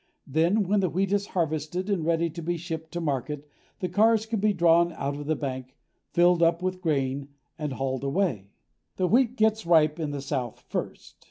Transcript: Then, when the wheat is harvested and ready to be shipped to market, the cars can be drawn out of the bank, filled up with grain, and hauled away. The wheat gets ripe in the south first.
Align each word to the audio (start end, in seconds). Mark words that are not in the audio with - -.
Then, 0.25 0.67
when 0.67 0.79
the 0.79 0.89
wheat 0.89 1.11
is 1.13 1.27
harvested 1.27 1.87
and 1.87 2.03
ready 2.03 2.27
to 2.31 2.41
be 2.41 2.57
shipped 2.57 2.91
to 2.93 2.99
market, 2.99 3.47
the 3.81 3.87
cars 3.87 4.25
can 4.25 4.39
be 4.39 4.51
drawn 4.51 4.93
out 4.93 5.15
of 5.15 5.27
the 5.27 5.35
bank, 5.35 5.77
filled 6.11 6.41
up 6.41 6.63
with 6.63 6.81
grain, 6.81 7.27
and 7.59 7.73
hauled 7.73 8.03
away. 8.03 8.49
The 8.95 9.05
wheat 9.07 9.35
gets 9.35 9.63
ripe 9.63 9.99
in 9.99 10.09
the 10.09 10.19
south 10.19 10.61
first. 10.61 11.17